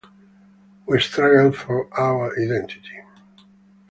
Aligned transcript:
We 0.87 0.99
struggled 0.99 1.55
for 1.55 1.87
our 1.93 2.33
identity. 2.35 3.01